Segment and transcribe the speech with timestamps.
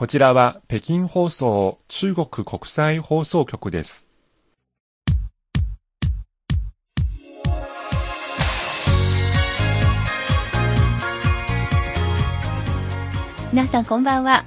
[0.00, 4.08] こちらは北京放送中国国際放送局です。
[13.52, 14.46] 皆さんこんばんは。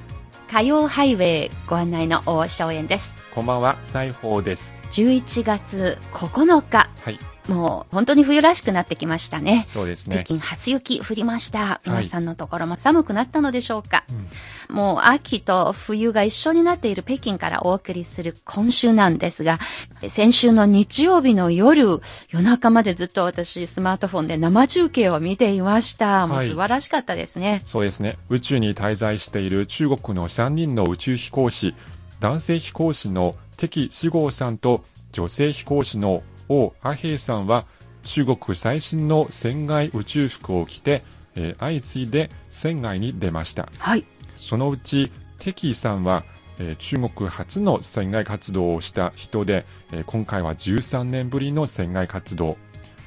[0.50, 3.16] 火曜ハイウェイご案内の大正円です。
[3.36, 4.74] こんばんは、西宝です。
[4.90, 6.90] 11月9日。
[7.00, 7.33] はい。
[7.48, 9.66] もう本当に冬らしくなってきましたね。
[9.68, 10.24] そうですね。
[10.24, 11.82] 北京初雪降りました。
[11.86, 14.04] 皆さんのところも寒くなったのでしょうか、は
[14.70, 19.60] い、もう秋と冬が一緒になっている北京からお送りする今週なんですが、
[20.08, 26.28] 先週の日曜日の夜、夜中までずっと私スマートフォンで生中継を見ていました。
[26.28, 28.18] もう素晴らしかったですね、はい、そうですね。
[28.30, 31.76] 宇宙に滞在している中国の3人の宇宙飛行士、
[32.20, 37.66] 男性飛行士の敵志豪さんと女性飛行士の王阿平さんは
[38.04, 41.04] 中国最新の船外宇宙服を着て、
[41.36, 43.70] えー、相次いで船外に出ました。
[43.78, 44.06] はい。
[44.36, 46.24] そのうち、テキーさんは、
[46.60, 52.58] えー、中国初の船外活動をした人で、えー、今回は13年ぶりの船外活動。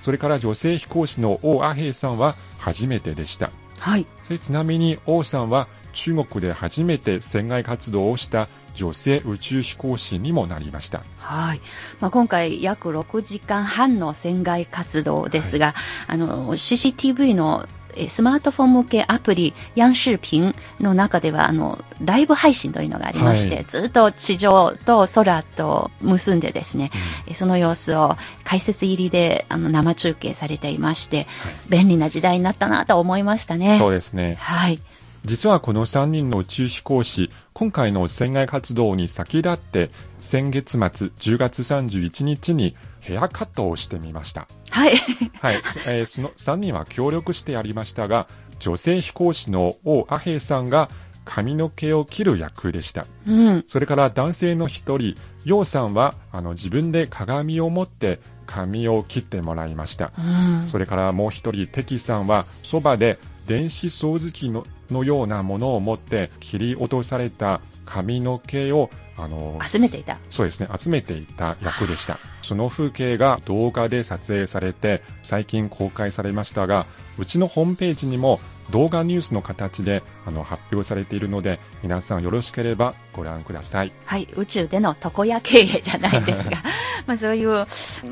[0.00, 3.50] それから女性飛行士の王阿平さんは初めてでした。
[3.78, 4.06] はい。
[4.40, 11.02] ちなみに王さんは中国で初めて船外活動をした女性宇宙飛行士にもなりました。
[11.18, 11.60] はい。
[12.00, 15.74] まあ、今回約6時間半の船外活動ですが、はい、
[16.08, 17.66] あの、CCTV の
[18.08, 26.90] スマートフォン向けアプリ、ヤンシーピンの中では、あの、ライブ配信というのがありまして、はい、ずっと地上と空と結んでですね、
[27.26, 31.26] うん、その様子を解説入りであの生中継されていまして、はい、
[31.70, 33.78] 便利な時代になったなと思いましたね。
[33.78, 34.36] そうですね。
[34.38, 34.80] はい。
[35.26, 44.46] 実はこの3人の宇宙飛行士、今回の船外活動に先立って、先月末10月31日にヘアカットをしてみました。
[44.70, 44.94] はい。
[45.42, 45.56] はい。
[45.88, 48.28] えー、その3人は協力してやりましたが、
[48.60, 50.88] 女性飛行士の王阿平さんが
[51.24, 53.04] 髪の毛を切る役でした。
[53.26, 53.64] うん。
[53.66, 60.12] それから男性の一人、楊さんは、あの、自分で鏡を持って髪を切ってもらいました。
[60.16, 60.22] う
[60.66, 60.68] ん。
[60.68, 70.18] それからもう一人、敵さんは、そばで電子掃除機ののようなものを持って切り落とされた髪の毛をあの集めていた。
[70.28, 72.18] そうですね集めていた役でした。
[72.42, 76.86] その風景が動画で撮影されて最近公開されましたが
[77.18, 78.40] うちのホームページにも
[78.70, 83.92] 動画ニュースの形であの発表されているので皆さんよろしければご覧ください。
[84.04, 86.58] はい宇宙での床屋経営じゃないですが
[87.06, 87.64] まあそういう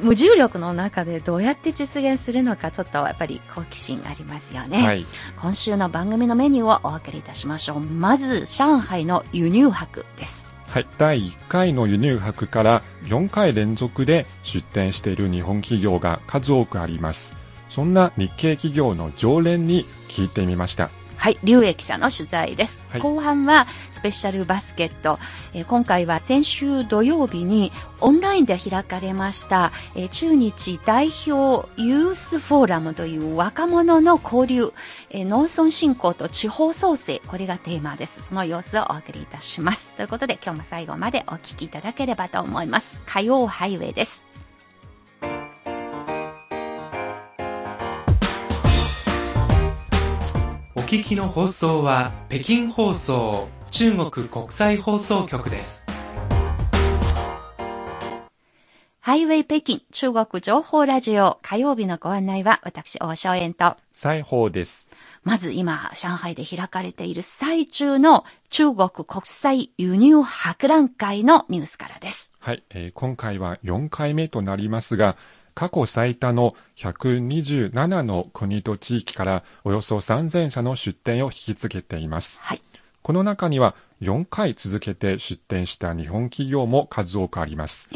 [0.02, 5.06] 無重力の中でどうやって実現するのかちょっとやっぱり好奇心ありますよね、はい、
[5.40, 7.80] 今週の番組のメニューをお分けいたしましょう。
[7.80, 10.54] まず上海の輸入博です。
[10.74, 17.36] はい、第1回の輸入博から4回連続で出展している日本企業が数多くあります
[17.74, 20.90] そんな日系企業の常連に聞いてみました。
[21.16, 22.84] はい、劉英記者の取材です。
[22.90, 25.18] はい、後半はスペシャルバスケット、
[25.54, 34.72] えー、今回は先週土曜日にオンラインで開かれました、えー、中日代表ユースフォーラムという若者の交流、
[35.10, 38.22] えー、農村振興と地方創生、これがテーマです。
[38.22, 39.90] その様子をお送りいたします。
[39.96, 43.02] ということで今日も最後までお聞きいただければと思います。
[43.06, 44.33] 火曜ハイウェイです。
[50.94, 55.84] 聞きの放送は北京放送中国国際放送局です。
[59.00, 64.88] ハイウェイ北京中国情報ラジオ火曜日のご案内は私、大正円と西宝です。
[65.24, 72.30] まず今、上海で開かれている最中の中国国際輸入博覧会のニュースからです。
[72.38, 75.16] はい、えー、今回は4回目となりますが、
[75.54, 82.42] 過去最多の127の国と地域からおよそ3000社の出展を引き継げています。
[82.42, 82.60] はい、
[83.02, 87.90] この中には4回続けて出展した日本企業も数多くあります。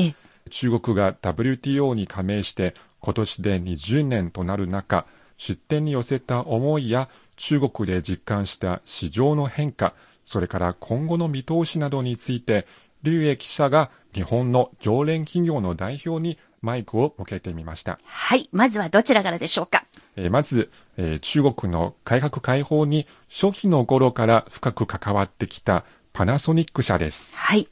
[0.51, 9.95] 中国が WTO に加盟して今年で20年となる中、出展に寄せた思いや中国で実感した市場の変化、
[10.25, 12.67] それから今後の見通しなどについて、
[13.03, 17.99] 劉英記者が日本の常連企業の代表にマイクを向けてみました。
[18.05, 18.49] はい。
[18.53, 19.85] まずはどちらからでしょうか？
[20.17, 27.35] えー、まず、えー、中国の改革開放に初期の頃から深く関わってきたパナソニック社です。
[27.37, 27.69] はい。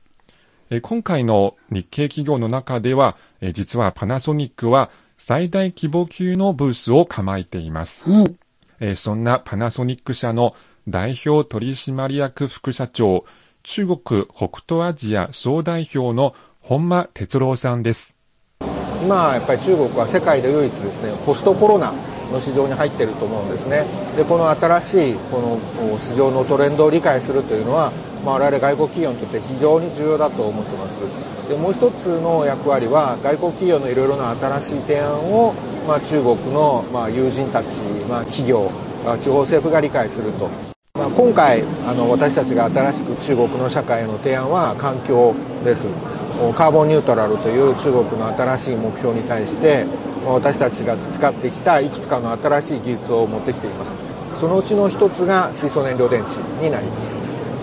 [0.71, 8.11] えー、今回の日系企業の中では、えー、実はパナソニックは最大規模級のブースを構えています。
[8.11, 8.38] うん、
[8.81, 10.55] えー、そんなパナソニック社の
[10.88, 13.25] 代表取締役副社長、
[13.65, 18.16] 中国北東アジア総代表の本間哲郎さんです。
[19.03, 21.93] 今やっぱり中国は世界で唯一ですねポストコロナ
[22.33, 23.87] の市場に入っていると思うんですね。
[24.17, 27.93] でこの新しいこの市場のトレンドを理解するというのは、
[28.25, 31.01] まあ、我々外国企業にとって非常に重要だと思ってます。
[31.49, 35.55] でもう一つの役割は外国企業のいろいろな新しい提案を、
[35.87, 38.71] まあ、中国の、まあ、友人たち、まあ、企業
[39.07, 40.51] あ地方政府が理解すると、
[40.95, 45.35] まあ、今回あの私たちが新しく中国の社会への提案は環境
[45.65, 45.87] です。
[46.56, 49.87] カーボンニュートラルという中国の新しい目標に対して
[50.27, 53.97] 私たちが培ってきたいくつかの新しい技術を持ってきています。
[54.35, 57.17] そのうちの一つが水素燃料電池になります。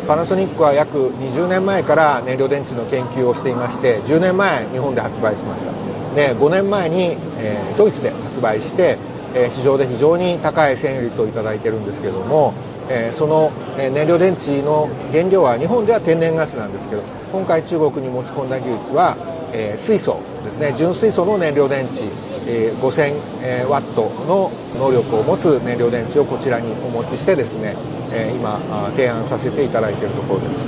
[0.08, 5.72] パナソニックは約20年前から燃料電池の研究をしていまして10年前日本で発売しました。
[6.16, 8.98] で5年前に、え、ドイツで発売して、
[9.36, 12.54] え、市場で非常に高い占有率をいただいてるんですけども、
[12.90, 19.18] えー、その燃料電池の原料は日本では天然ガスなんですけど今回中国に持ち込んだ技術は、
[19.54, 20.74] えー、水素ですね。
[20.76, 22.06] 純水素の燃料電池、
[22.46, 27.76] えー、5000ワットの能力を持つ燃料電池をこちらにお持ちしてですね、
[28.12, 28.60] えー、今
[28.92, 30.64] 提案させていただいているところです。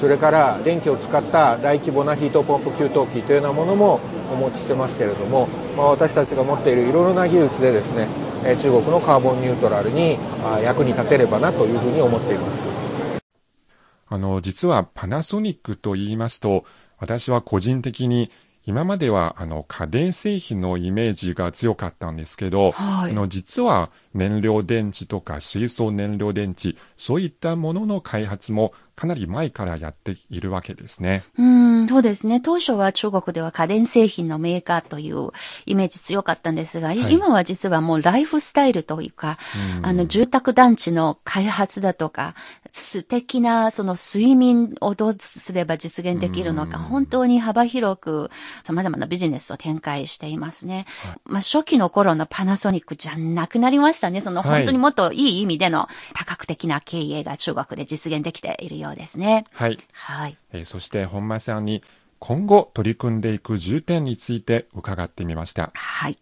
[0.00, 4.00] それから電気を使った大規模なヒートポンプ給湯器というようなものも
[4.32, 8.06] お持ちしてますけれども、まあ、私たちが持っているいろいろな技術でですね
[8.42, 10.18] 中国のカーボンニュートラルに
[10.62, 12.66] 役に立てればなというふうに思っています。
[14.08, 16.64] あの、実はパナソニックと言いますと、
[16.98, 18.30] 私は個人的に
[18.68, 31.22] 今まではあの家電製品のイメージが強かったんですけど、はい、あの実は燃料電池とか水素燃料電池、そういったものの開発もかなり前からやっているわけですね。
[31.38, 32.40] うん、そうですね。
[32.40, 35.30] 当初は中国では家電製品のメーカーという
[35.66, 39.38] イメージ強かったんですが、はい、今は実はもうライフスタイルというか、
[39.82, 42.34] あの住宅団地の開発だとか、
[42.72, 48.32] 素敵なその睡眠をどうすれば実現できるのか、本当に幅広く
[48.64, 50.86] 様々なビジネスを展開していますね。
[51.04, 54.20] はい、まあ初期の頃のパナソニックじゃなくなりましたね。
[54.22, 59.44] その本当にもっといい意味での多角的な経営が中国で実現できているようですね。
[59.52, 59.78] はい。
[59.92, 60.36] はい。
[60.52, 61.82] えー、そして本間さんに
[62.18, 65.70] 今後取り組んでいく重点について伺ってみました。
[65.74, 66.18] はい。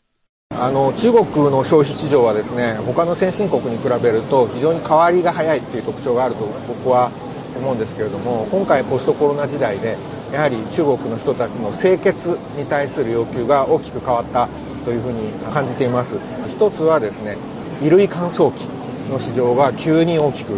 [0.51, 7.11] あの中国の消費市場はですね他の先進国に比べると非常に変わりが早いっていう特徴があると僕は
[7.57, 9.97] 思うんですけれども今回ポストコロナ時代で
[10.33, 14.49] やはり中国の人たちの清潔に対する要求が大きく変わった
[14.85, 16.17] というふうに感じています
[16.49, 17.37] 一つはですね
[17.81, 18.67] 衣類乾燥機
[19.11, 20.51] の市場が急に大きく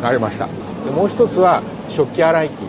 [0.00, 0.48] なりました
[0.84, 2.60] でもう一つは食器洗い機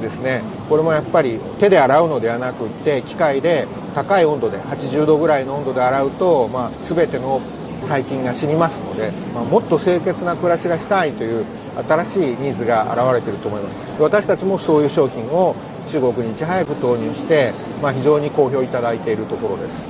[0.00, 0.42] ですね。
[0.68, 7.40] これもやっぱり手で洗うのではなくって機械で高い温度で80度ぐらいの温度で洗うと、まあ、全ての
[7.82, 11.44] 細菌が死にますので、まあ、もっと清潔な暮らしがしたいという
[11.88, 13.80] 新しいニーズが現れていると思います。
[13.98, 15.56] 私たちもそういう商品を
[15.88, 19.86] 中国にいち早く投入して、まあ、非常に好評いただいているところです。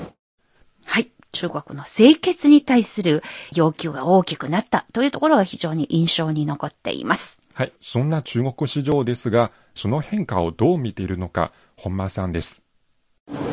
[0.84, 1.10] はい。
[1.32, 3.22] 中国の清潔に対する
[3.54, 7.41] 要求が大きくなったというところが非常に印象に残っています。
[7.54, 7.72] はい。
[7.80, 12.62] そんな中国市場ですが、その変化をどう見ているのか、本間さんです。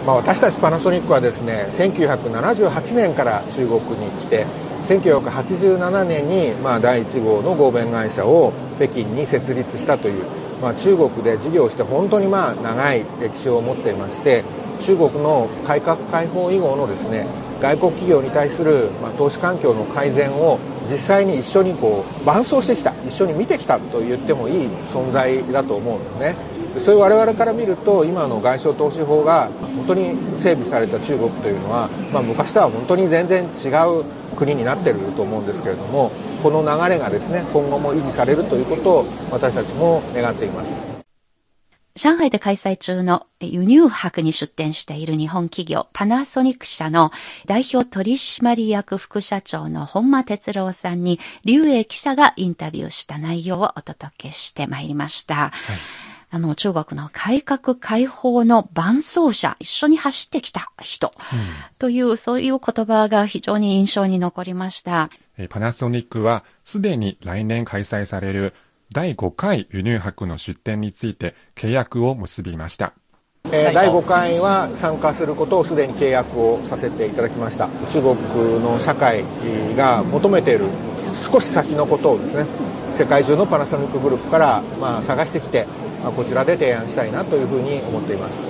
[0.05, 4.45] まあ、私たちパナソニックはですね、1978年から中国に来て、
[4.83, 10.25] 1987年にまあ第1号の合弁会社を北京に設立したという、
[10.61, 14.43] まあ、中国で事業して本当にまあ長い歴史を持っていまして
[14.81, 17.27] 中国の改革開放以後のですね
[17.61, 20.59] 外国企業に対する、まあ、投資環境の改善を
[20.89, 26.59] 実際に一緒にこう伴走してきた一緒に見てきたと言ってもいい存在だと思うんですね。
[26.80, 34.06] そういう我々から見ると今の外商投資法が本当に整備された中国というのは、まあ、昔とは本当に全然違う
[34.37, 36.11] 国になってると思うんですけれども
[36.44, 40.98] この流れがですね今後も維持されるということを私たちも願っています。
[41.99, 47.11] 上海で開催中の輸入博に出展している日本企業パナソニック社の
[47.45, 55.35] 代表取締役副社長の本間哲郎さんに劉英記者がインタビューした内容をお届けしてまいりました。
[55.35, 55.51] はい
[56.31, 61.39] あの、中国の改革開放の伴走者、一緒に走ってきた人、うん、
[61.79, 65.09] という、そういう言葉が非常に印象に残りました。
[65.49, 68.53] パナソニックは、すでに来年開催される
[68.91, 72.93] 第5回輸入博の出展について契約を結びました。
[73.51, 78.15] えー、第5回は参加することをすでに契約をさせていただきました中国
[78.59, 79.23] の社会
[79.77, 80.65] が求めている
[81.13, 82.45] 少し先のことをですね
[82.91, 85.65] 世界中のパナソニックグループから、まあ、探してきて、
[86.03, 88.45] まあ、こちらで提案したいなというふうに思っています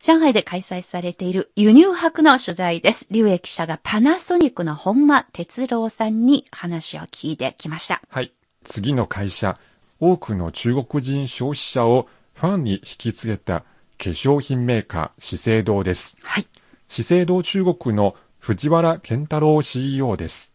[0.00, 3.06] 上海で開催されている輸入博の取材です。
[3.12, 8.02] 劉英記者がパナソニックの本間哲郎さんに話を聞いてきました。
[8.08, 8.32] はい。
[8.64, 9.58] 次の会社、
[10.00, 13.66] 多くの中国人消費者をファンに引き継げた化
[13.98, 16.16] 粧品メーカー資生堂です。
[16.22, 16.46] はい。
[16.88, 20.52] 資生堂中国の藤原健太郎 CEO です。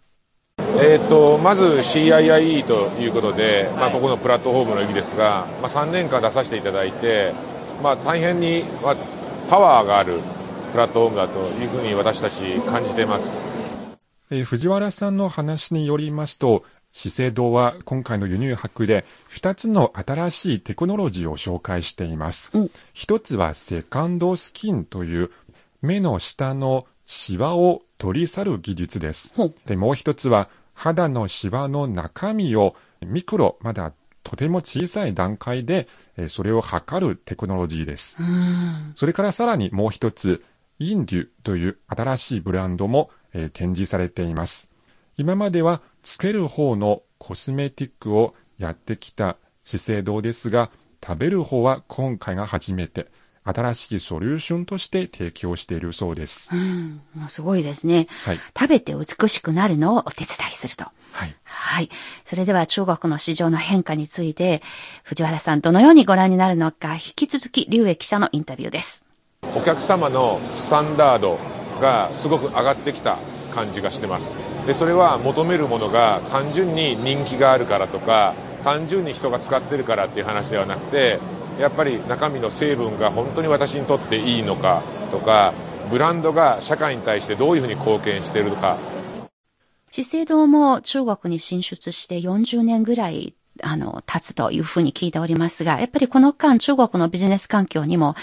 [0.79, 7.33] えーと、まず CIIE ということで、まあ、ここのプラットフォームの意義ですが、まあ、3年間出させていただいて、
[7.81, 8.95] まあ、大変に、まあ、
[9.49, 10.19] パワーがある
[10.71, 13.39] プラットフォームだというふうに私たち感じています、
[14.29, 16.63] えー、藤原さんの話によりますと
[16.97, 22.49] 資生堂は今回の輸入博で2つの新しいテクノロジーを紹介しています。
[22.57, 25.29] うん、1つはセカンドスキンという
[25.83, 29.31] 目の下のシワを取り去る技術です。
[29.67, 32.75] で、もう一つは肌のシワの中身を
[33.05, 35.87] ミクロ、まだとても小さい段階で
[36.29, 38.17] それを測るテクノロジーです。
[38.95, 40.43] それからさらにもう一つ、
[40.79, 43.11] インデュという新しいブランドも
[43.53, 44.71] 展示されています。
[45.15, 49.35] 今まではつける方のコスメティックをやってきた
[49.65, 50.71] 資生堂ですが、
[51.05, 53.07] 食べる方は今回が初めて。
[53.43, 56.49] 新しいソリューションとして提供しているそうです。
[56.51, 58.07] うん、すごいですね。
[58.23, 60.85] はい、食べて美しくなるのをお手伝いすると。
[61.11, 61.35] はい。
[61.43, 61.89] はい。
[62.25, 64.61] それでは中国の市場の変化について、
[65.03, 69.05] 藤原さんどのようにご覧になるのか、引き続き、劉英記者のインタビューです。
[69.55, 71.37] お客様のスタンダード
[71.81, 73.17] がすごく上がってきた
[73.53, 74.56] 感じがしてます。
[74.67, 81.19] で、それは求めるものが単純に人気があるからとか、単純に人が使ってるからっていう話ではなくて、
[81.59, 85.53] やっぱり中身の成分が本当に私にとっていいのかとか
[85.89, 88.77] ブランドが社会に対してどういうふうに貢献しているのか
[89.89, 93.33] 資生堂も中国に進出して40年ぐらい
[93.63, 98.15] あの、経つというふうに聞いておりますが、やっぱりこの間中国のビジネス環境にも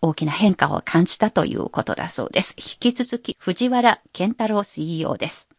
[0.00, 2.54] 大きな変化を感じたということだそうです。
[2.56, 5.50] 引き続き藤原健太郎 CEO です。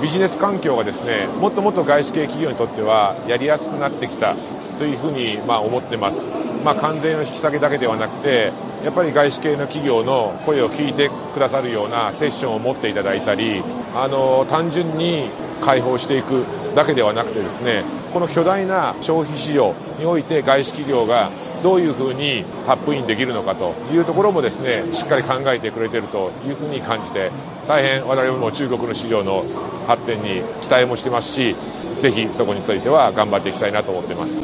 [0.00, 4.36] ビジネス環境がですね、もっともっと外資系企業にとってはやりやすくなってきた
[4.78, 6.24] というふうにまあ思ってます、
[6.64, 8.52] まあ、関税の引き下げだけではなくて
[8.84, 13.62] やっぱり外資系の企業の声を聞いてくださるようなセッションを持っていただいたり
[13.94, 15.30] あの単純に
[15.62, 21.30] 開放していくだけではなくてですねこの巨大な消費市場において外資企業が
[21.62, 27.30] どういうふうにタップインできるのかというところもですねしっかり考えてくれているというふうに感じて
[27.68, 29.44] 大変我々も中国の市場の
[29.86, 31.56] 発展に期待もしてますし
[31.98, 34.42] ぜひそこについては頑張っていきたいなと思っています。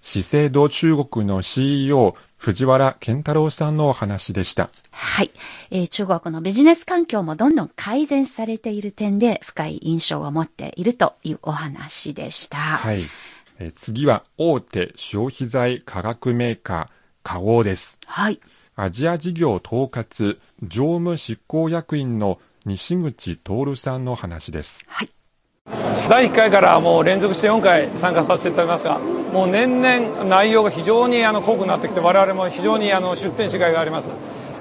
[0.00, 4.70] 資生堂中国の CEO 藤原健太郎さんのお話でした。
[4.92, 5.30] はい、
[5.70, 12.56] えー、中国のビジネス環境もどんどん改善されている点で深い印象を持っているというお話でした。
[12.56, 13.02] はい。
[13.58, 17.98] えー、次は大手消費財化学メーカー、花王です。
[18.06, 18.40] はい。
[18.76, 24.84] アジア事業統括常務執行役員の西口徹さんの話です。
[24.86, 25.10] はい。
[26.08, 34.08] 第1回からもう連続して4回参加させていただきますがもう年々内容が非常にあの濃くなってきて我々も非常にあの出展しがいがあります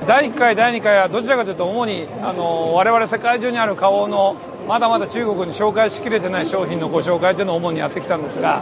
[0.06, 4.36] 第1回第2回はどちらかというと主にあの我々世界中にある花王の
[4.67, 8.62] まだまだ中国に紹介しきれてない商品のご紹介というのを主にやってきたんですが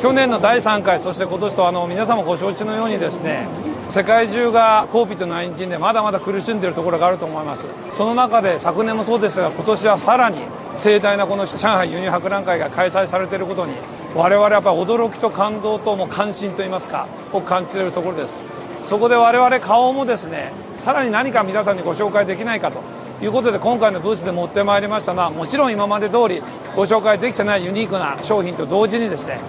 [0.00, 3.48] 去年の第3回そして今年とあの皆様ご承知のようにですね
[3.90, 7.66] 世界中が COVID-19 でまだまだ苦しんでいるところがあると思います。
[7.90, 10.38] その中で昨年もそうですが今年はさらに
[10.76, 13.74] 盛大なこの上海輸入博覧会が開催されていることに
[14.14, 18.44] 我々はやっぱ驚きと感動とも関心といいますかを感じているところです。
[18.84, 22.80] そこで我々顔もですねさらに何か皆さんにご紹介できないかと
[23.22, 26.42] いうことで今回のブースで持ってまいりましたのはもちろん今まで通り
[26.74, 29.40] ご紹介できてないユニークな商品と同時にですね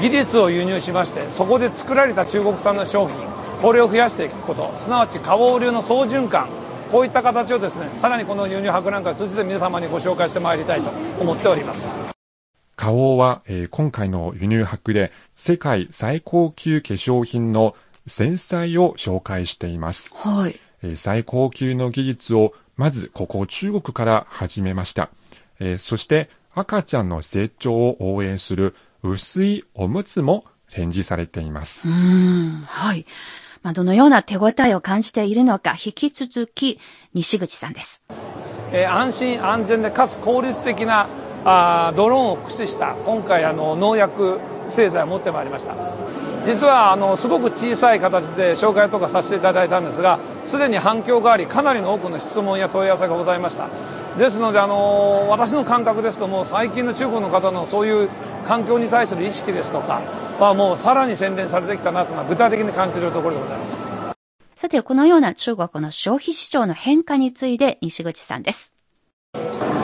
[0.00, 3.16] 技術を輸入しましてそこで作られた中国産の商品
[3.62, 6.48] これを増やしていくことすなわち花王流の総循環
[6.90, 10.90] こういった形をですねさらにこの輸入博覧会を通じて皆様にご紹介してまいりたいと
[11.20, 12.04] 思っております。
[12.76, 17.74] 花王は、えー、今回の輸入博で世界最高級化粧品の
[18.06, 20.58] 繊細を紹介しています、はい。
[20.82, 25.10] えー、最高級の技術をまずここ中国から始めました、
[25.60, 31.88] えー、そして赤ちゃんの成長を応援する薄いおむつも展示されています。
[31.88, 33.06] うん、はい。
[33.62, 36.78] まあ、どのような手応えを感じているのか、引き続き、
[37.12, 38.02] 西口さんです。
[38.72, 41.06] えー、安心安全でかつ効率的な
[41.44, 45.74] あドローンを駆使した今回あの農薬製剤を持ってまいりました
[46.46, 53.68] 実はあのすごく小さい形で紹介とかさせていただいたんですがすでに反響がありかなりの多くの質問や問い合わせがございました
[54.18, 58.08] ですのであの私の感覚ですともう最近の中国の方のそういう
[58.46, 60.02] 環境に対する意識ですとか
[60.38, 63.84] はもうさらに洗練されてきたなというのは具体的に感じるところでございます。
[64.56, 68.74] さて、このような中国の消費市場の変化について西口さんです。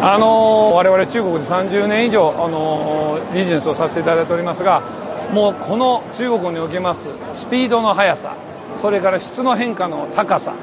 [0.03, 4.83] あの我々中国で30年以上あのビジネスをさせていただいておりますが
[5.33, 8.37] もうこの中国におけますスピードの速さ
[8.77, 10.55] それから質の変化の高さ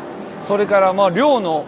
[0.43, 1.65] それからまあ量の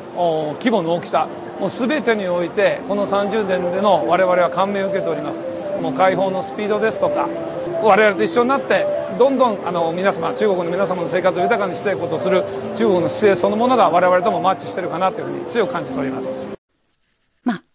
[0.60, 1.28] 規模の大きさ
[1.60, 5.46] もう全てにおいてこの30年での我々は感銘を受けております。
[5.82, 7.28] もう解放のスピードですとか
[7.82, 8.86] 我々と一緒になって
[9.18, 12.44] どんどんあの皆様中国の皆様の生活を豊かにしていくことをする
[12.76, 16.59] 中国の姿勢そのものが我々ともマッチしてるかなというふうに強く感じております、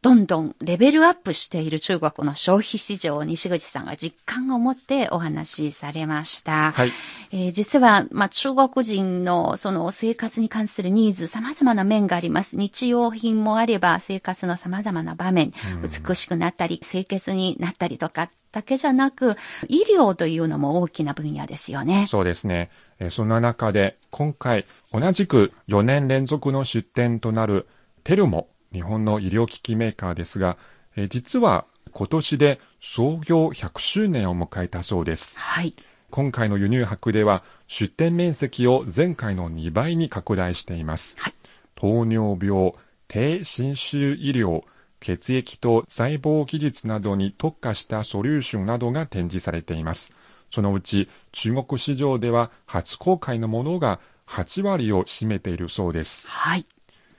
[0.05, 6.73] どんどんレベルアップしている中国の消費市場を西口さんが実感を持ってお話しされました。
[6.73, 6.93] はい。
[7.33, 12.59] えー、実は、まあ、中国人のその生活に関するニーズ、様々な面があります。
[12.59, 22.09] 日用品もあれば、生活の様々な場面、美しくなったり、清潔になったりとか、だけじゃなく、医療というのも大きな分野ですよね。
[22.11, 22.71] そうですね。
[22.99, 27.67] えー、そんな中で、今回、同じく4年連続の出展となる
[28.03, 30.59] テルモ日本の医療機器メーカーですが、
[30.97, 35.39] え実は今年で創業100周年を迎えたそうです。
[35.39, 35.75] はい。
[36.11, 41.17] 今回の輸入博では出店面積を前回の2倍に拡大しています。
[41.19, 41.35] はい、
[41.77, 42.73] 糖尿病、
[43.09, 44.63] 低侵襲医療、
[45.01, 50.13] 血液と細胞技術などに特化したソリューションなどが展示されています。
[50.51, 56.29] そのうち中国市場では初公開のものが8割を占めているそうです。
[56.29, 56.67] はい。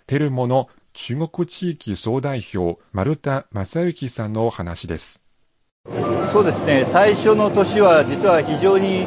[0.07, 5.21] テルモの中国地域総代表丸田正幸さんの話です。
[6.31, 6.85] そうですね。
[6.85, 9.05] 最初の年は実は非常に、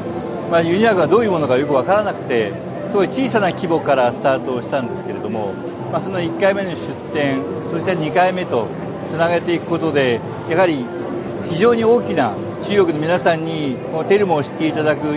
[0.50, 2.52] まあ、ユニアがどういうものかよく分からなくて
[2.90, 5.54] すごい小さな規模からスタートしたんですけれども、
[5.90, 8.68] まあ、その1回目の出店そして2回目と
[9.09, 10.85] つなげていくことでやはり
[11.49, 15.16] 非常に大きな中国の皆さんにこのテルモを知っていただく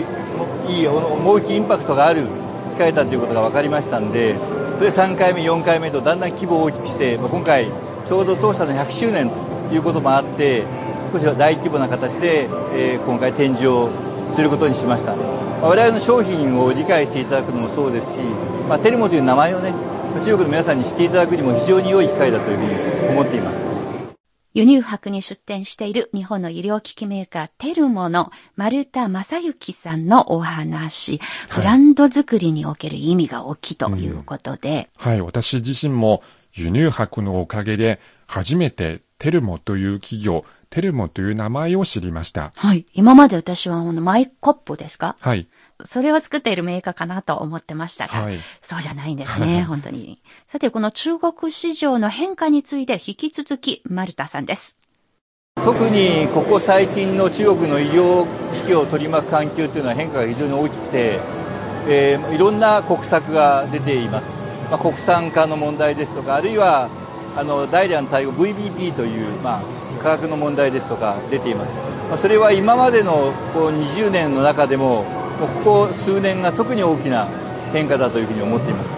[0.68, 2.26] いい大きいインパクトがある
[2.72, 4.36] 機会だということが分かりましたんで
[4.82, 7.68] で3回目、4回目とだんだん規模を大きくして、まあ、今回、
[8.08, 10.64] ちょうど当社の100周年ということもあって、
[11.12, 13.90] 少しは大規模な形で、えー、今回展示を
[14.34, 15.14] することにしました。
[15.14, 15.22] ま
[15.62, 18.20] あ、我々の商品を理解していただくのもそうですし、
[18.68, 19.72] まあ、テルモという名前をね、
[20.24, 23.71] 中国の皆さんに知っていただくにも非常に良い機会だというふうに思っています。
[24.54, 31.18] 輸入博に出展している日本の医療機器メーカーテルモの丸田正幸さんのお話、
[31.48, 36.22] はい、ブランド作りにおける意味が大きいということで、うん、はい、私自身も
[36.52, 42.50] 輸入博のおかげで初めてテルモという企業、テルモという名前を知りました。
[42.54, 42.84] はい。
[42.92, 45.16] 今まで私はマイコップですか？
[45.20, 45.46] はい。
[45.84, 50.18] それを作っているメーカーかなと思ってましたが、はい、そうじゃないんですね、 本当に。
[50.46, 54.78] さて、この中国市場の変化について引き続き、丸田さんです。
[55.56, 61.20] 特にここ最近の中国の医療機器を取り巻く環境というのは変化が非常に大きくて、
[61.86, 64.36] えー、いろんな国策が出ています。
[64.70, 66.88] まあ、国産化の問題ですとか、あるいは
[67.36, 69.62] あのダイヤの最後 VBP という、まあ、
[69.98, 71.74] 価格の問題ですとか出ています。
[72.08, 75.04] まあ、それは今までのこう20年の中でも
[75.40, 77.26] ここ数年が特に大きな
[77.72, 78.94] 変化だというふうに思っています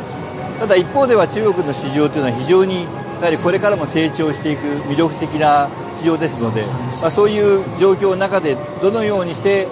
[0.59, 5.69] ただ一方では中国の市場というのは非常にやはりこれからも成長していく魅力的な
[6.01, 6.65] 市場ですので、
[7.01, 9.69] まあ、そういう状況の中でどのようにして、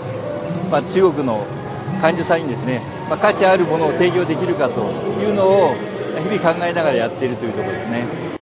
[0.70, 1.44] まあ、中国の
[2.00, 4.80] 患者さんにですね、まあ、価値あるものを提供できるかと
[5.20, 5.74] いうのを
[6.22, 8.41] 日々考えながらやっているというところですね。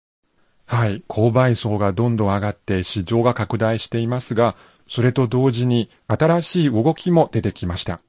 [0.72, 1.04] はい。
[1.06, 4.56] 購買層がどんどん上がって市場が拡大していますが、
[4.88, 8.00] それと同時に新しい動きも出てきました。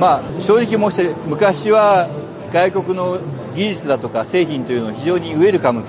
[0.00, 2.08] まあ、正直申して昔は
[2.52, 3.20] 外国の
[3.54, 5.84] 技術だとか製品というのを非常にウェルカム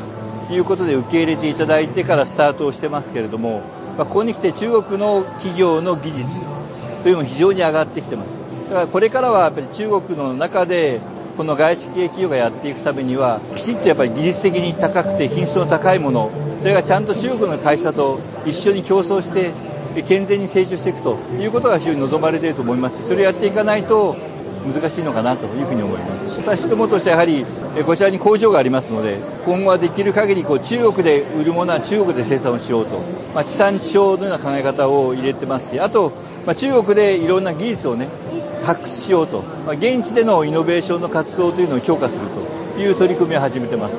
[0.48, 3.62] ということで受け入れていただいてからスタートをしてますけれども、
[3.98, 6.46] まあ、ここに来て中国の企業の技術
[7.02, 8.38] というのも非常に上がってきてます
[8.70, 11.02] だからこれからはやっぱり中国の中で
[11.38, 19.52] この外資系企業がやっていくためにはきちっとやっぱり技術的に高くて品質の高いものそれがちゃんと中国の会社と一緒に競争して
[20.04, 24.16] 健全に成長していくということが非常に望まれていると思いますしそれをやっていかないと
[24.66, 26.40] 難しいのかなというふうに思います。
[26.40, 27.46] 私どもとしてはやはり
[27.86, 33.00] こちらに工場がありますので今後はできる限りこう中国で売るものは中国で生産をしようと、
[33.34, 36.12] まあ、地産地消のような考え方を入れてますしあと、
[36.46, 38.08] まあ、中国でいろんな技術をね
[38.66, 42.28] 発掘しようと、まあ、現地でのイノベーションの活動というのを強化する
[42.74, 43.98] という取り組みを始めてます。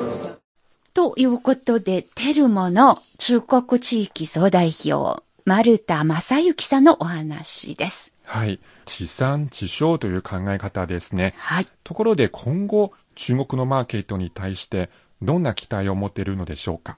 [0.93, 8.13] ということで、テルモの中国地域総代表、丸田正幸さんのお話です。
[8.23, 8.59] はい。
[8.85, 11.33] 地産地消という考え方ですね。
[11.37, 11.67] はい。
[11.83, 14.89] ところで今後、中国のマーケットに対して
[15.21, 16.97] どんな期待を持っているのでしょうか？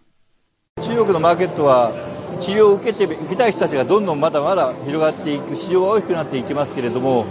[0.81, 1.91] 中国のマーケットは
[2.39, 7.25] 治療を受けて受けたい人たちがどんどんまだまだ広がっていく市場は大きくなっていきますけれども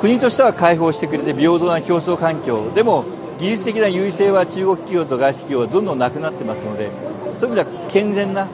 [0.00, 3.04] 国としては開放してくれて平等な競争環境でも
[3.38, 6.90] 技術的な優位性は中国企業と外資企業はどんどんなくなってますので
[7.38, 8.48] そういう意味では健全な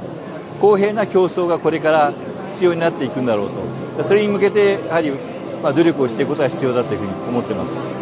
[0.60, 2.12] 公平な競争がこれから
[2.50, 3.50] 必要になっていくんだろう
[3.96, 5.10] とそれに向けてやはり、
[5.62, 7.96] まあ、努力をしていくことが必要だというふうに思ってます。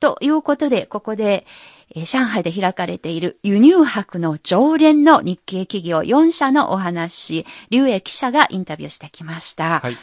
[0.00, 1.46] ということで、ここで、
[1.94, 9.80] え、上海で開かれている輸入博の常連の日系企業4社のお話、劉英記者がインタビューしてきました。
[9.80, 9.96] はい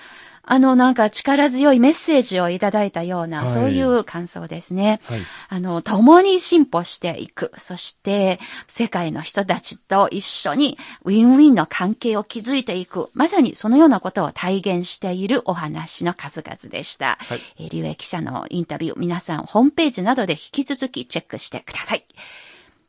[0.52, 5.00] あの、なんか力強いメッセージをいただいたような、はい、そういう感想ですね。
[5.06, 7.54] はい、あの、共に進歩していく。
[7.56, 8.38] そして、
[8.68, 13.10] 世界の人たちと一緒にウィンウィンの関係を築いていく。
[13.14, 17.18] まさにそのようなことを体現しているお話の数々でした。
[17.22, 22.04] はい、えー、リュウエ記者のインタビュー、皆さんホームページなどで引き続きチェックしてください。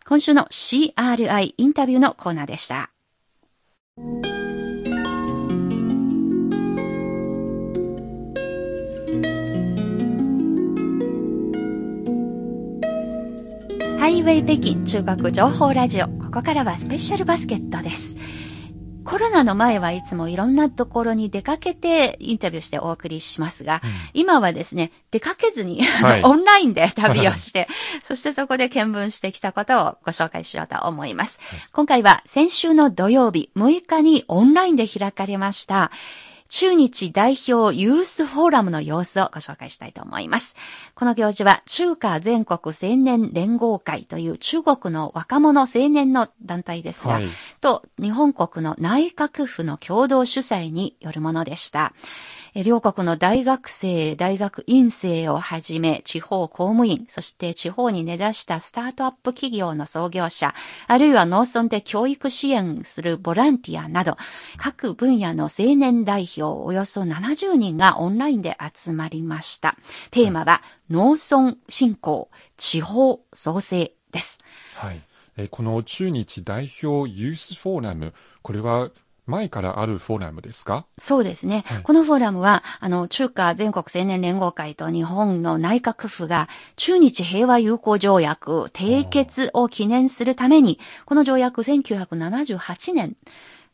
[0.04, 2.90] 今週の CRI インタビューのコーナーでした。
[14.02, 16.08] ハイウェイ北京中国情報ラジオ。
[16.08, 18.18] ここからはスペシャルバスケットです。
[19.04, 27.68] コロナの前はいつもいろんなところに出かけてインタビューしてお送りしますが、うん、今はですね、出かけずに、はい、オンラインで旅をして、
[28.02, 31.38] そしてそこで見聞してきたことをご紹介しようと思います。
[31.40, 35.92] はい、今回は先週の土曜日6日にオンラインで開かれました、
[36.52, 40.54] 中日代表ユースフォーラムの様子をご紹介したいと思います。
[40.94, 47.28] この行事は中華全国青年連合会という中国の若者青年の団体ですが、はい、
[47.62, 51.94] と日本国の内閣府の共同主催によるものでした。
[52.54, 60.54] 両国の大学生、大学院生をはじめ、地方公務員、そして地方に根ざしたスタートアップ企業の創業者、
[60.86, 64.18] あるいは農村で教育支援するボランティアなど、
[64.58, 69.74] 各分野の青年代表およそ70人がオンラインで集まりました。
[70.10, 74.40] テーマは、農村振興、地方創生です。
[74.74, 75.00] はい。
[75.48, 78.12] この中日代表ユースフォーラム、
[78.42, 78.90] これは
[79.26, 80.86] 前からあるフォーラムですか？
[80.98, 93.16] そうですね、はい、このフォーラムは、あの、中華全国青年連合会と日本の内閣府が中日平和友好条約締結を記念するために、この条約1978年、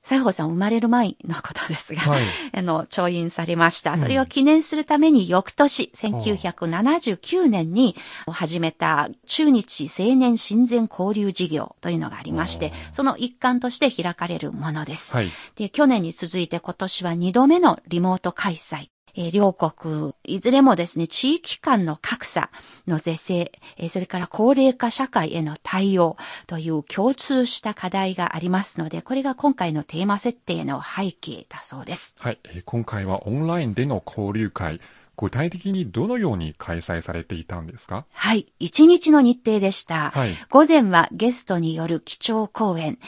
[0.09, 2.23] 西郷さん生まれる前のことですが、はい、
[2.55, 3.99] あの、調印されました。
[3.99, 7.95] それを記念するために翌年、1979年に
[8.27, 15.15] 始めた中日青年親善交流事業というのがありまして、その一環として開かれるものです。
[15.15, 18.89] はい、で、去年に続いて今年は2度目のリモート開催。
[19.15, 22.51] え両国、いずれもですね、地域間の格差
[22.87, 26.17] の是正、えそれから高齢化社会への対応
[26.47, 32.15] という共通した課題がありますので、これが今回のテーマ設定の背景だそうです。
[32.19, 34.81] はい、今回はオンラインでの交流会、
[35.21, 38.07] 具体的にどのように開催されていたんですか？
[38.13, 38.47] はい。
[38.61, 40.11] 一日の日程でした。
[40.11, 42.99] はい、午前はゲストによる基調講演、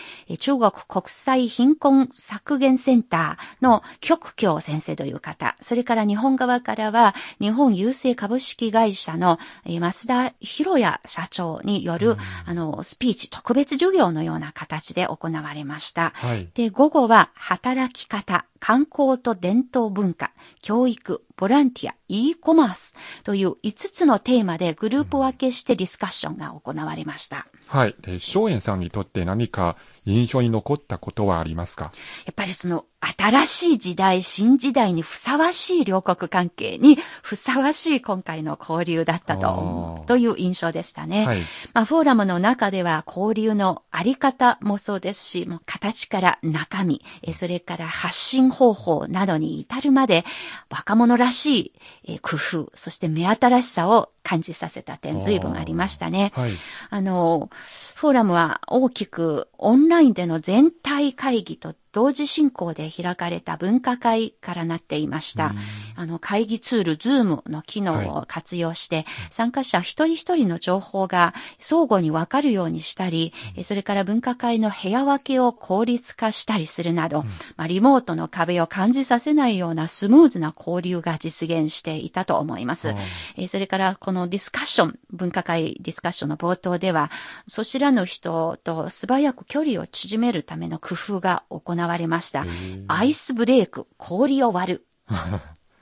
[0.41, 16.11] 中国国際貧困削減センターの局教先生という方、それから日本側からは日本郵政株式会社の増田博也社長による、あの、スピーチ特別授業のような形で行われました。
[16.17, 22.95] はい、で、午後は働き方、観光と伝統文化、教育、ボランティア、e コマース
[23.25, 27.47] という5つのテーマでグループ分けしてディスカッションが行われました。
[27.67, 27.95] はい。
[28.01, 31.93] で、松園さんにとって何か印象に残ったことはありますか？
[32.27, 32.85] やっぱりその
[33.17, 41.25] 新しい時代、新時代にふさわしい両国関係にふさわしい今回の交流だったと、という印象でしたね。
[41.25, 41.41] はい、
[41.73, 50.25] まあ、フォーラムの中では交流のあり方もそうですし、もう形から中身、それから発信方法などに至るまで
[50.69, 51.73] 若者らしい
[52.21, 56.33] 工夫、そして目新しさを感じさせた点随分ありましたね。
[56.35, 56.53] はい、
[56.91, 57.51] あの、
[57.95, 65.55] フォーラムは大きくオンラインでの全体会議と同時進行で開かれた分科会からなっていました。
[65.97, 73.33] あの、会議ツール、ズームの機能を活用して、はい、参加者一人一人の情報が相互にわかるようにしたり、
[73.65, 77.27] それから分科会の部屋分けを効率化したりするなど、うん、
[77.57, 82.95] まあ、リモートの壁を感じさせないようなスムーズな交流が実現していたと思います。
[83.37, 87.11] えそれから、このディスカッション、分科会ディスカッションの冒頭では、
[87.49, 92.47] そちらの人と素早く距離を縮めるための工夫が行われました。
[92.89, 94.87] アイスブレイク、氷を割る。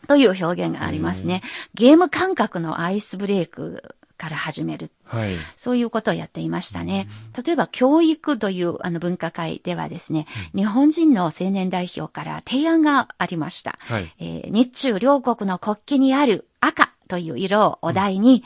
[0.08, 1.42] という表現がありますね。
[1.74, 3.82] ゲーム感覚のアイスブレイク
[4.18, 4.90] から始める。
[5.04, 7.08] はい、そういうことをやっていましたね。
[7.44, 13.78] 例えば、教育というあの分科会ではですね、日本人の青年代表から提案がありました。
[13.80, 18.44] はい、えー、日中両国の国旗にある赤という色をお題に、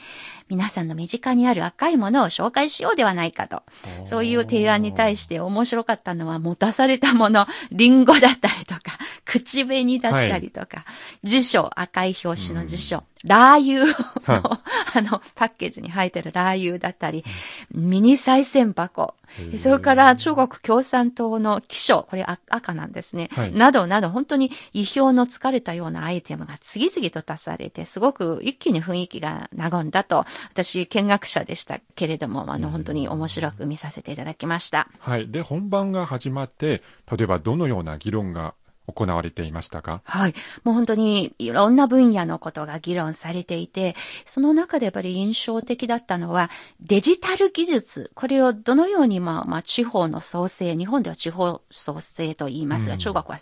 [0.52, 3.62] 皆さんの身近にある赤いものを紹介しようではないかと。
[4.04, 10.84] そういう提案に対して面白かったのは、持たされたもの、リンゴだったりとか、 口紅だったりとか、は
[11.22, 14.60] い、辞書、赤い表紙の辞書、ラー油の、
[14.94, 17.24] あの、パッケージに入ってるラー油だったり、
[17.72, 19.14] ミニ再銭箱、
[19.56, 34.88] それから中国共産党の記書、これ赤なんですね、はい、などなど本当に意表の疲れたようなアイテムが次々と足されて、すごく一気に雰囲気が和んだと、私見学者でしたけれども、あの、本当に面白く見させていただきました。
[34.98, 35.30] はい。
[35.30, 38.54] で、本番が始まって、例えばどのような議論が
[38.86, 40.34] 行われていましたかはい。
[40.64, 43.94] もう本当にいろんな分野のことが議論されていて、
[44.26, 48.10] その中でやっぱり印象的だったのは、デジタル技術。
[48.14, 53.38] これをどのように、まあ、まあ、地方の創生、日本では地方創生と言いますが、うん、中国は、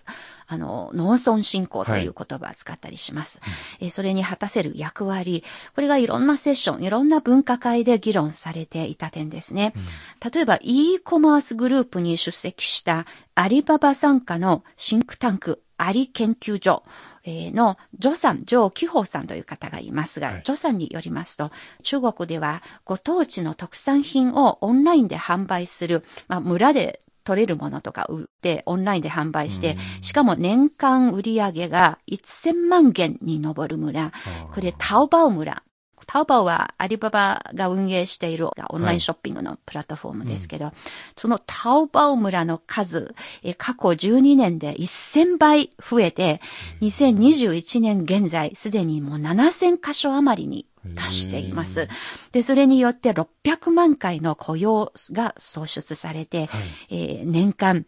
[0.46, 3.40] あの、農村振興という言葉を使ったりします。
[3.40, 3.50] は
[3.80, 5.44] い、えそれに果たせる役割。
[5.74, 9.72] これがいろんなセッション、いろんな分科会で議論されていた点ですね。
[9.76, 15.29] うん、例えば、e コマースグループに出席したアリババ参加のシンクタンク、
[15.76, 16.84] アリ研究所
[17.24, 21.50] のジョさん、ジョー・キホーさんという方がいますが、はい、ジョさんによりますと、
[21.82, 34.12] 中国ではご当地の特産品をオンラインで販売する、まあ、村で取れるものとか売ってオンラインで販売して、しかも年間売上が1000万元に上る村。
[34.52, 35.62] これタオバオ村
[36.06, 40.80] タオバオはアリババが運営しているオンラインショッピングのプラットフォームですけど、はいうん、
[41.16, 43.14] そのタオバオ村の数、
[43.56, 46.40] 過去12年で1000倍増えて、
[46.80, 51.88] 2021年現在、すでにもう7000箇所余りに達しています。
[52.32, 56.60] で、それによって600万回の雇用が創出されて、はい、
[56.90, 57.86] えー、年間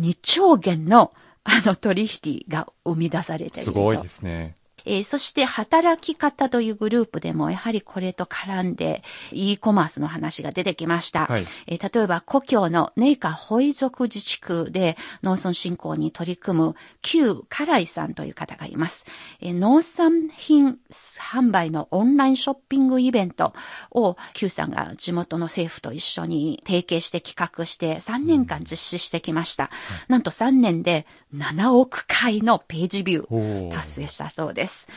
[0.00, 1.12] 2兆元の
[1.48, 3.72] あの取引が生み出されていると。
[3.72, 4.56] すごいですね。
[4.86, 11.26] えー、そして働き方というグループでもやはりこれと絡んで e コマースの話が出てきました。
[11.26, 19.06] はい、えー、例えば故郷のネイカホイ族自治区で農村振興に取り組む旧カライさんという方がいます。
[19.40, 23.52] えー、農産品販売のオンラインショッピングイベント
[23.90, 29.64] を Q さんが地元の政府と一緒に提携して企画して3年間実施してきました。
[29.64, 29.70] うん、
[30.08, 34.88] なんと3年で7億回のページビュー達成したそうです。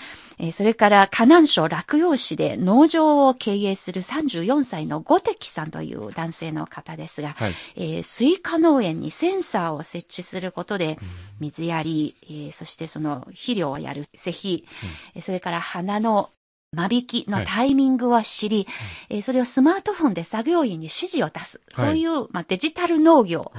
[0.42, 10.98] えそれから、河南省洛陽市で農場を経営する34歳のゴテキさんという男性の方ですが、はい、えー、スイカ農園にセンサーを設置することで、
[11.42, 14.66] 水やり、えー、そしてその肥料をやる施肥、
[15.16, 16.30] うん、それから花の
[16.72, 18.68] 間引きのタイミングを知り、
[19.10, 21.62] はい、それをスマートフォンで作業員に指示を出す。
[21.74, 23.52] はい、そういう、まあ、デジタル農業。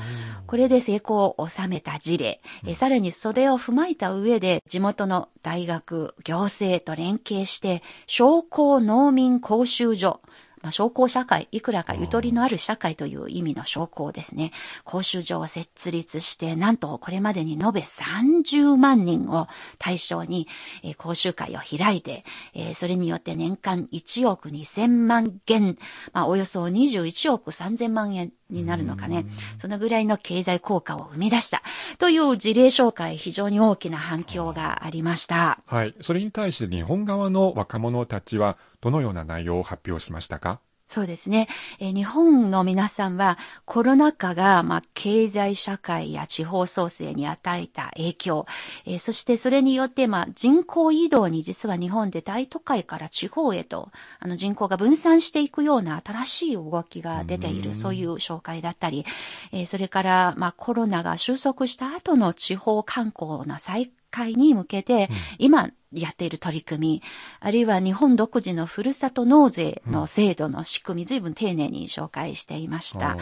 [0.47, 2.41] これで成功を収めた事例。
[2.67, 10.21] うん、さらにそれを踏まえた上で、地元の大学、行政と連携して、商工農民講習所、
[10.63, 14.53] まあ、商工社会、いくらかゆとりのある社会という意味の商工ですね。
[14.85, 20.49] 講習所を設立して、なんとこれまでに延べ30万人を対象に、
[20.83, 25.79] えー、講習会を開いて、えー、それによって年間1億2000万元、
[26.13, 29.27] まあ、およそ21億3000万円になるのかね。
[29.59, 31.63] そのぐらいの経済効果を生み出した。
[31.99, 35.61] という事例紹介、非常に大きな反響がありました。
[35.67, 35.95] はい。
[36.01, 40.61] それに対して日本側の若者たちは、どのような内容を発表しましたか？
[40.91, 41.47] そうですね。
[41.79, 48.47] え日本の皆さんはコロナ禍が、まあ、経済社会や地方創生に与えた影響、
[48.85, 59.07] えそしてそれによって、まあ、人口移動に実は日本で大都会から地方へと、あの人口が分散していくような新しい動きが出ている、そういう紹介だったり、
[59.53, 67.03] えそれから、まあ、コロナが収束した後の地方観光の再開に向けて、今、やっている取り組み、
[67.41, 73.17] あるいは日本独自のふるさと納税の制度の仕組み、随分丁寧に紹介していました。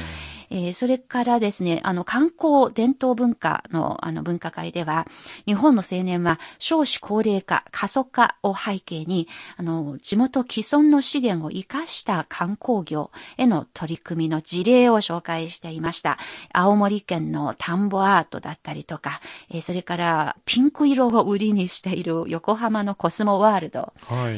[0.50, 5.06] えー、それからですね、あの、観光伝統文化のあの文化会では、
[5.46, 16.18] 日本の青年は少子高齢化、過疎化を背景に、あの、地元既存の資源を活かした観光業への取り組みの事例を紹介していました。
[16.52, 23.92] 青森県の田んぼアートだったりとか、えー、それからピンク色を売りにしている横浜のコスモワールド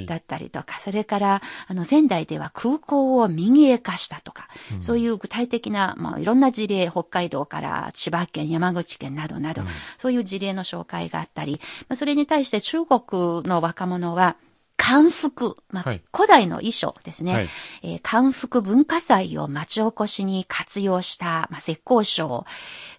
[0.06, 14.36] だったりとか、はい、それから、あの、仙台では空港を民営化したとか、うん、そういう具体的な、まあ、いろんな事例、北海道から千葉県、山口県などなど、うん、そういう事例の紹介があったり、まあ、それに対して中国の若者は、
[14.80, 17.34] 漢服、まあ、はい、古代の衣装ですね。
[17.34, 17.48] はい、
[17.82, 22.46] えー、漢服文化祭を町おこしに活用した、まあ、石膏賞、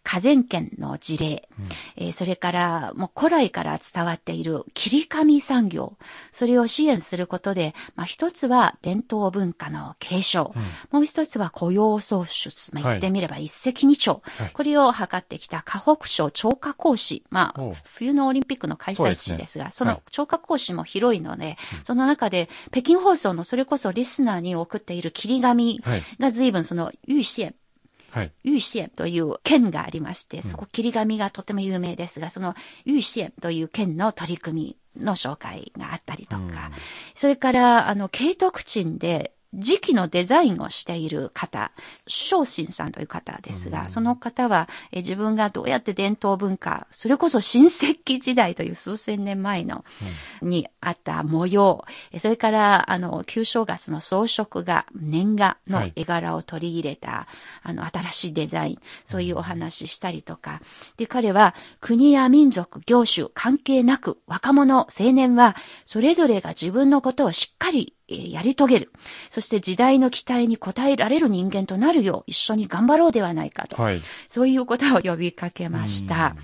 [0.03, 5.97] 火前県の事例、うん、えー、それからもう古来から伝わっている切り紙産業、
[6.31, 10.61] それを支援することで、まあ、一つは伝統文化の継承、うん、
[10.91, 17.61] もう一つは雇用創出、まあ、言ってみれば一石二鳥、はい、これを図ってきた河北省超過講師、まあ、
[17.93, 25.81] 冬のオリンピックの開催地ですが、そ、ね,、の超過講師も広いので、はい、その中で北京放送のそれこそリスナーに送っている切り紙
[26.19, 27.53] が随分その有支援、
[28.11, 28.31] はい。
[28.43, 36.51] 有支援という県がありまして、そこ切り紙がとても有名ですが、その有支援という県の取り組みの紹介があったりとか、うん、
[37.15, 41.71] それから、あの、慶徳鎮で時期のデザインをしている方、
[42.07, 49.83] 昇進さんという方ですが、うん、その方はえ自分がどうやって伝統文化、それこそ新石器時代という数千年前の、
[50.41, 51.83] うん、にあった模様、
[52.17, 57.25] それからあの旧正月の装飾画、年画の絵柄を取り入れた、はい、
[57.63, 60.61] あの新しいデザイン、そういうお話ししたりとか、
[60.95, 68.91] で彼は国や民族、業種関係なく若者、青年はそれぞれが自分のことをしっかりやり遂げる。
[69.29, 73.81] そして時代の期待に応えられる人間となるよう一緒に頑張ろうではないかと。
[73.81, 76.35] はい、そういうことを呼びかけました。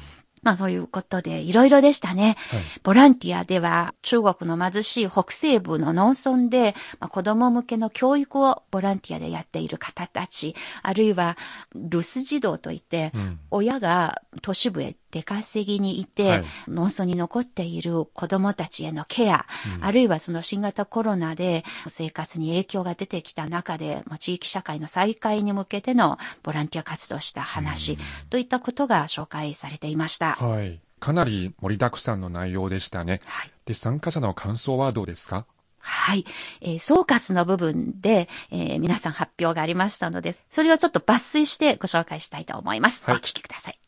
[0.43, 11.37] まあそういうことでいろいろでしたね、はい、ボランティアでは中国の貧しい北西部の農村で、まあ、子供向けの教育をボランティアでやっている方たち、あるいは
[11.75, 19.45] 留守児童といって、うん、親が都市部へ出稼ぎにいて、はい、農村に残っている子供たちへのケア、
[19.77, 30.33] うん、あるいはその新型コロナで生活に影響が出てきた中で、地域社会の再開に向けてのボランティア活動した話、うん、といったことが紹介されていました。
[30.33, 30.79] はい。
[30.99, 33.21] かなり盛りだくさんの内容でしたね。
[33.25, 33.51] はい。
[33.65, 35.45] で、参加者の感想はどうですか？
[35.79, 36.25] はい。
[36.59, 43.03] えー、総括の部分で、えー、皆さん発表がありましたので、それをちょっと抜粋してご紹介したいと思います。
[43.05, 43.79] はい、お聞きください。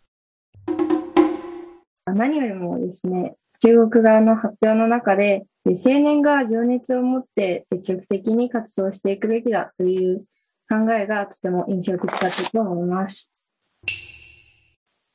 [2.13, 10.25] 何よりもですね、中国側の発表の中で、青年が情熱を持って積極的に活動していくべきだという
[10.69, 13.31] 考えがとても印象的だったと思います。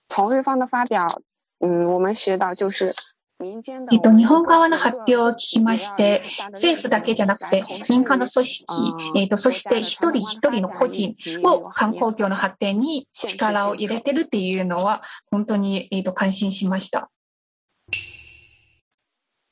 [0.08, 1.06] 从日方的发表，
[1.60, 2.94] 嗯，我们学到就是。
[3.40, 8.64] えっと、日本側の発表を聞きまして、政府だけじゃなくて、民間の組織、
[9.16, 17.10] えっと、そして一人一人の個人を観光業の発展に力を入れてるっていうのは、本当に、えっと、感心しました。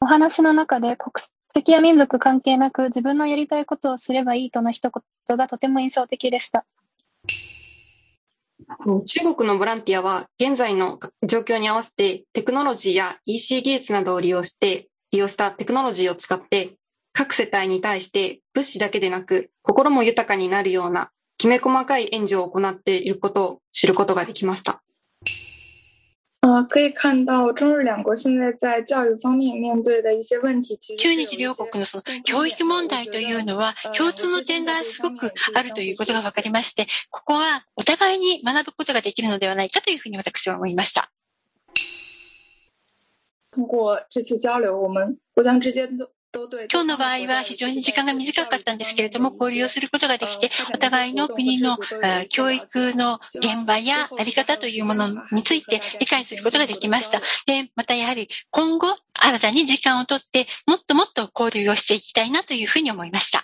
[0.01, 1.13] お話の中で国
[1.53, 6.65] 籍や民族関係なく自分のやりたいことをすればいいとの一言がとても印象的でした。
[9.05, 16.75] 中国のボランティアは現在の状況に合わせてテクノロジーや EC 技術などを利用して、利用したテクノロジーを使って
[17.13, 24.83] 各世帯に対して物資だけでなく心も豊かになるようなきめ細かい援助を行っていることを知ることができました。
[26.43, 30.77] 呃，可以看到中日两国现在在教育方面面对的一些问题。
[30.97, 41.13] 中日両国のその教育問題というのは共通の点がすごくあるということが分かりまして、ここはお互いに学ぶことができるのではないかというふうに私は思いました。
[43.53, 51.77] 通过这次交流，我们互相之间都今日の場合は非常に時間が短かったんですけれども、交流をすることができて、お互いの国の
[52.31, 57.21] 教育の現場やあり方というものについて理解することができました。
[57.45, 63.43] で、またやはり今後、新たに時間をとって、もっともっと交流をしていきたいなというふうに思いました。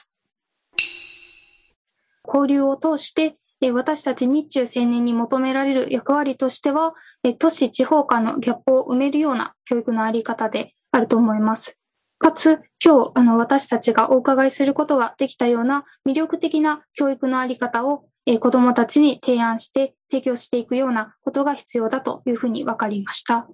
[2.26, 3.36] 交流を通して、
[3.70, 6.94] 私たち日中青年に求められる役割としては、
[7.38, 11.74] 都市地方間のギャップを埋めるような教育のあり方であると思います。
[12.18, 23.46] かつ、今日、あの、私たちがお伺いすることができたような魅力的な教育のあり方を、えー、子供たちに提案して提供していくようなことが必要だというふうに分かりました。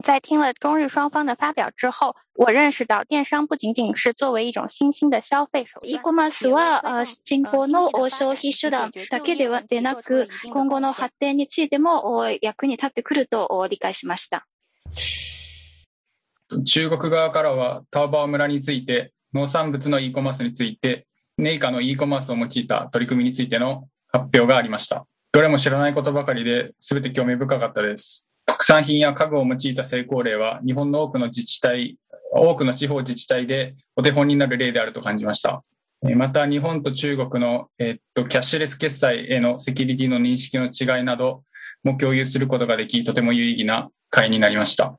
[0.00, 5.90] 在听了中日双方的发表之后，我认识到電商不仅仅是作为一种新兴的消费手段。
[5.90, 14.46] e コマースは人口の消費手段だけではでなく、今後の発展についても役に立ってくると理解しました。
[16.64, 21.06] 中国側からはタオバオ村について農産物の e コマースについて
[21.36, 25.06] ネイカの e コマースを用いた取り組みについての発表がありました。
[25.32, 28.28] どれも知らないことばかりで全て興味深かったです。
[28.46, 31.98] 特産品や家具を用いた成功例は日本の多くの自治体
[32.32, 35.62] 多くの地方自治体でお手本になる例であると感じました。
[36.02, 41.42] また日本と中国の、えっと、キャッシュレス決済へのセキュリティの認識の違いなど
[41.82, 44.96] も共有することができとても有意義な会になりました。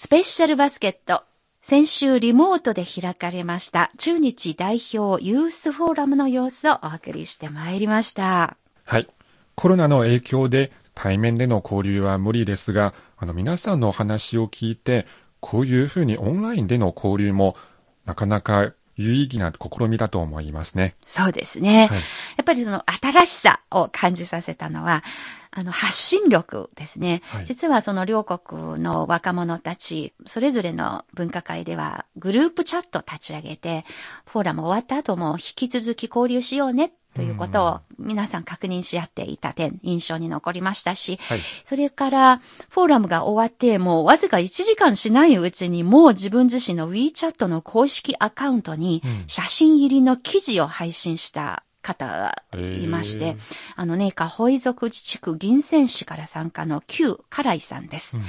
[0.00, 1.24] スペシャルバスケット。
[1.60, 8.56] 先週リモートで開かれました中日代表ユースフォーラムの様子をお送りしてまいりました。
[8.84, 9.08] はい。
[9.56, 15.04] コロナの影響で対面での交流は無理ですが、あの皆さんのお話を聞いて、
[15.40, 17.56] こういうふうにオンラインでの交流も
[18.04, 20.96] なかなか有意義な試みだと思いますね。
[21.04, 21.86] そうですね。
[21.86, 22.02] はい、や
[22.42, 25.04] っぱりその新しさを感じさせたのは、
[25.52, 27.22] あの、発信力ですね。
[27.26, 33.84] はい、実はその両国の若者たち、それぞれの分科会ではグループチャット立ち上げて、
[34.26, 42.36] フォーラム終わった後も引き続き交流しようねということを皆さん確認し合っていた点、印象に残りましたし、はい、それから
[42.68, 53.36] フォーラムが終わってもうわずか1時間しないうちにもう自分自身の WeChat の公式アカウントに写真入りの記事を配信した方がいまして、
[53.74, 58.18] あのね、下ホイ族自治区銀泉市から参加の旧カライさんです。
[58.18, 58.24] うん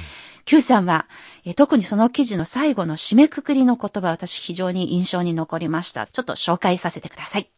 [0.46, 1.06] Q さんは、
[1.44, 6.06] え特にその記事の最後の締めくくりの言葉、私非常に印象に残りました。
[6.06, 7.50] ちょっと紹介させてください。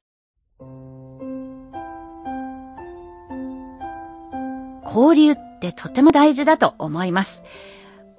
[4.85, 7.43] 交流ってとても大事だと思います。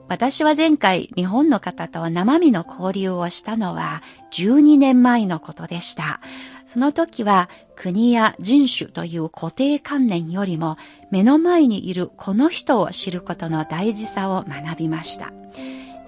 [0.10, 6.20] 私は前回日本の方と生身の交流をしたのは12年前のことでした。
[6.66, 10.76] その時は国や人種という固定観念よりも
[11.10, 15.32] 目の前にいるこの人を知ることの大事さを学びました。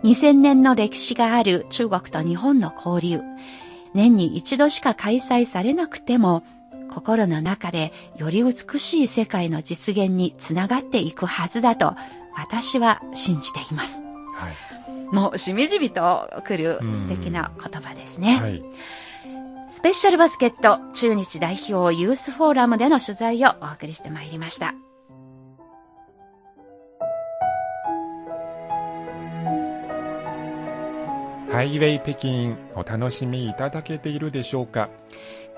[0.03, 3.21] 2000年の歴史がある中国と日本の交流。
[3.93, 6.43] 年に一度しか開催されなくても
[6.91, 11.95] 心の中でより美しい世界の実現につながっていくはずだと
[12.33, 14.01] 私は信じています。
[14.33, 18.37] はい、もうしみじみと来る素敵な言葉ですね。
[18.37, 18.63] はい、
[19.69, 24.73] スペシャルバスケット中日代表ユースフォーラムでの取材をお送りしてまいりました。
[31.51, 34.89] ハイウェイ北京お楽しみいただけているでしょうか？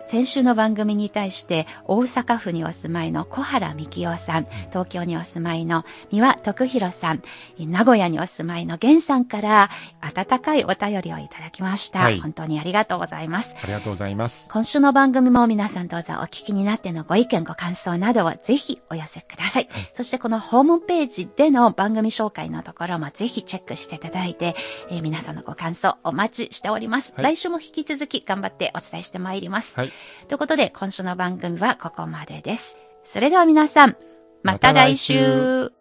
[0.08, 7.22] 先週の番組に対して大阪府にお住まいの小原幹夫さん、東京にお住まいの三輪徳弘さん、
[7.60, 13.58] 名古屋にお住まいの源さんから温かいお便りをいただきました、はい、本当にありがとうございます。
[13.62, 14.50] ありがとうございます。
[14.50, 19.68] 今週の番組も皆さんどうぞお聞きになってのご意見、ご感想などをぜひお寄せください。
[19.70, 24.56] はい、そしてこのホームページでの番組紹介のところもぜひチェックしていただいて、
[24.90, 27.14] えー、皆さんのご感想お待ちしております。
[27.14, 29.76] はい、来週も引き続き頑張ってお伝えしてまいります。
[29.76, 29.92] はい
[30.28, 32.78] ということで、今週の番組はここまでです。
[33.06, 33.96] それでは皆さん、
[34.44, 35.72] また来週